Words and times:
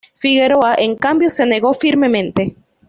Figueroa, 0.15 0.73
en 0.79 0.95
cambio, 0.95 1.29
se 1.29 1.45
negó 1.45 1.73
firmemente. 1.75 2.55